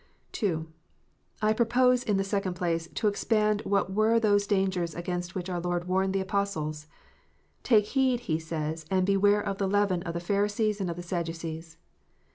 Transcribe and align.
II. 0.41 0.65
I 1.43 1.53
propose, 1.53 2.01
in 2.01 2.17
the 2.17 2.23
second 2.23 2.55
place, 2.55 2.87
to 2.95 3.07
explain 3.07 3.59
what 3.59 3.93
were 3.93 4.19
those 4.19 4.47
dangers 4.47 4.95
against 4.95 5.35
which 5.35 5.47
our 5.47 5.59
Lord 5.59 5.87
warned 5.87 6.11
the 6.15 6.21
Apostles. 6.21 6.87
"Take 7.61 7.85
heed," 7.85 8.21
He 8.21 8.39
says, 8.39 8.87
"and 8.89 9.05
beware 9.05 9.41
of 9.41 9.59
the 9.59 9.67
leaven 9.67 10.01
of 10.01 10.15
the 10.15 10.19
Pharisees 10.19 10.81
and 10.81 10.89
of 10.89 10.95
the 10.95 11.03
Sadducees." 11.03 11.77